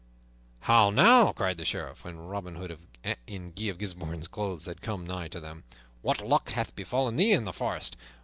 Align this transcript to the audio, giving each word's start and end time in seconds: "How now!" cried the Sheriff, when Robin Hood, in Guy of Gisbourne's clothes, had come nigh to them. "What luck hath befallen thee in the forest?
"How 0.61 0.89
now!" 0.89 1.31
cried 1.31 1.57
the 1.57 1.63
Sheriff, 1.63 2.03
when 2.03 2.17
Robin 2.17 2.55
Hood, 2.55 2.79
in 3.27 3.51
Guy 3.51 3.65
of 3.65 3.77
Gisbourne's 3.77 4.27
clothes, 4.27 4.65
had 4.65 4.81
come 4.81 5.05
nigh 5.05 5.27
to 5.27 5.39
them. 5.39 5.63
"What 6.01 6.25
luck 6.27 6.49
hath 6.53 6.75
befallen 6.75 7.17
thee 7.17 7.33
in 7.33 7.43
the 7.43 7.53
forest? 7.53 7.95